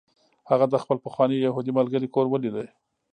[0.49, 2.55] هغه د خپل پخواني یهودي ملګري کور ولید